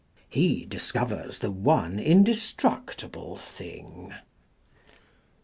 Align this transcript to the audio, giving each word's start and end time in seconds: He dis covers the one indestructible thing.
He 0.29 0.65
dis 0.65 0.91
covers 0.91 1.37
the 1.37 1.51
one 1.51 1.99
indestructible 1.99 3.37
thing. 3.37 4.15